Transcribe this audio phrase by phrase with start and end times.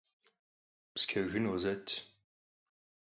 [0.93, 1.87] Psçe gın khızet.